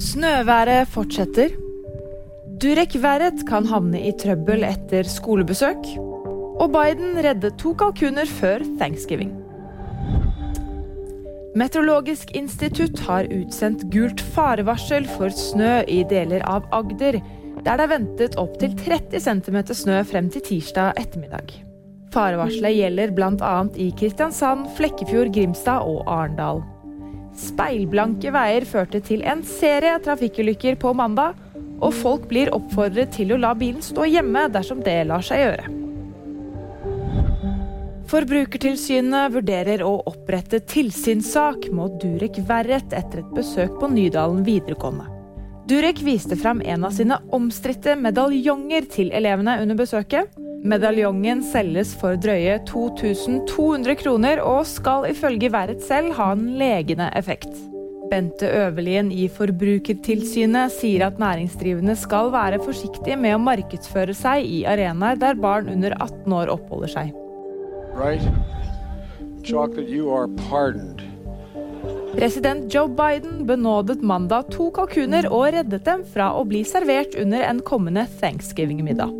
Snøværet 0.00 0.88
fortsetter. 0.88 1.52
Durek 2.60 2.96
Verret 3.02 3.44
kan 3.48 3.66
havne 3.68 4.00
i 4.08 4.12
trøbbel 4.20 4.64
etter 4.68 5.08
skolebesøk. 5.08 5.86
Og 6.60 6.68
Biden 6.74 7.16
reddet 7.24 7.56
to 7.60 7.72
kalkuner 7.78 8.28
før 8.28 8.64
thanksgiving. 8.80 9.30
Meteorologisk 11.58 12.30
institutt 12.38 13.00
har 13.08 13.26
utsendt 13.34 13.88
gult 13.90 14.20
farevarsel 14.36 15.08
for 15.16 15.34
snø 15.34 15.80
i 15.90 16.02
deler 16.10 16.44
av 16.46 16.68
Agder, 16.76 17.18
der 17.64 17.80
det 17.80 17.86
er 17.86 17.90
ventet 17.90 18.38
opptil 18.40 18.76
30 18.78 19.24
cm 19.24 19.58
snø 19.74 20.02
frem 20.06 20.30
til 20.30 20.44
tirsdag 20.46 21.00
ettermiddag. 21.00 21.56
Farevarselet 22.14 22.76
gjelder 22.76 23.14
bl.a. 23.14 23.54
i 23.78 23.90
Kristiansand, 23.98 24.68
Flekkefjord, 24.78 25.32
Grimstad 25.34 25.86
og 25.86 26.06
Arendal. 26.10 26.62
Speilblanke 27.40 28.32
veier 28.34 28.66
førte 28.68 29.00
til 29.04 29.22
en 29.24 29.42
serie 29.46 29.96
trafikkulykker 30.04 30.76
på 30.80 30.92
mandag, 30.96 31.38
og 31.80 31.94
folk 31.96 32.26
blir 32.28 32.52
oppfordret 32.52 33.14
til 33.16 33.32
å 33.32 33.40
la 33.40 33.54
bilen 33.56 33.80
stå 33.84 34.04
hjemme 34.10 34.48
dersom 34.52 34.82
det 34.84 34.98
lar 35.08 35.24
seg 35.24 35.44
gjøre. 35.46 35.68
Forbrukertilsynet 38.10 39.30
vurderer 39.36 39.84
å 39.86 39.92
opprette 40.10 40.58
tilsynssak 40.66 41.68
mot 41.72 41.94
Durek 42.02 42.40
Verret 42.48 42.92
etter 42.96 43.22
et 43.22 43.32
besøk 43.36 43.78
på 43.78 43.88
Nydalen 43.92 44.42
videregående. 44.44 45.19
Durek 45.70 46.00
viste 46.02 46.36
fram 46.36 46.62
en 46.64 46.84
av 46.84 46.90
sine 46.90 47.14
omstridte 47.30 47.92
medaljonger 47.94 48.88
til 48.90 49.12
elevene 49.14 49.52
under 49.62 49.76
besøket. 49.78 50.32
Medaljongen 50.66 51.44
selges 51.46 51.92
for 52.00 52.18
drøye 52.18 52.56
2200 52.66 53.94
kroner 54.00 54.42
og 54.42 54.64
skal 54.66 55.06
ifølge 55.12 55.52
Verret 55.54 55.84
selv 55.86 56.16
ha 56.18 56.32
en 56.34 56.42
legende 56.58 57.06
effekt. 57.20 57.54
Bente 58.10 58.50
Øverlien 58.50 59.12
i 59.14 59.28
Forbrukertilsynet 59.30 60.74
sier 60.74 61.06
at 61.06 61.22
næringsdrivende 61.22 61.94
skal 61.94 62.32
være 62.34 62.58
forsiktige 62.64 63.20
med 63.20 63.36
å 63.36 63.44
markedsføre 63.44 64.16
seg 64.18 64.42
i 64.42 64.64
arenaer 64.66 65.22
der 65.22 65.38
barn 65.38 65.70
under 65.70 65.94
18 66.00 66.34
år 66.34 66.50
oppholder 66.56 66.96
seg. 66.96 67.14
Right? 67.94 68.26
Chocolate, 69.46 69.86
you 69.86 70.10
are 70.10 70.26
pardoned. 70.50 71.09
President 72.10 72.74
Joe 72.74 72.88
Biden 72.88 73.46
benådet 73.46 74.02
mandag 74.02 74.48
to 74.50 74.66
kalkuner 74.74 75.28
og 75.30 75.52
reddet 75.54 75.84
dem 75.86 76.02
fra 76.14 76.32
å 76.34 76.42
bli 76.48 76.64
servert 76.66 77.14
under 77.14 77.44
en 77.46 77.60
kommende 77.62 78.02
thanksgiving-middag. 78.18 79.12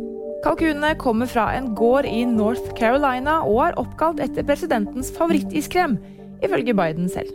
Kalkunene 0.43 0.91
kommer 0.99 1.29
fra 1.31 1.47
en 1.55 1.69
gård 1.77 2.07
i 2.09 2.25
North 2.27 2.73
Carolina 2.75 3.37
og 3.47 3.61
er 3.67 3.79
oppkalt 3.79 4.19
etter 4.23 4.43
presidentens 4.43 5.13
favorittiskrem, 5.15 5.95
ifølge 6.43 6.75
Biden 6.75 7.07
selv. 7.13 7.31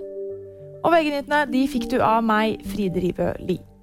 Og 0.84 0.92
VG-nyhetene 0.92 1.46
de 1.54 1.64
fikk 1.72 1.88
du 1.94 1.98
av 2.04 2.20
meg, 2.26 2.60
Fride 2.68 3.00
Rivø 3.06 3.32
Lie. 3.40 3.75